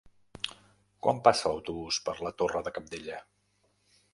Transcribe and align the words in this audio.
Quan 1.07 1.19
passa 1.27 1.51
l'autobús 1.53 1.99
per 2.07 2.15
la 2.29 2.33
Torre 2.43 2.63
de 2.69 2.75
Cabdella? 2.79 3.21